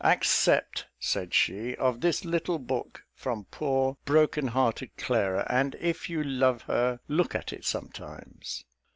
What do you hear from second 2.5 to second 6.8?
book from poor broken hearted Clara; and, if you love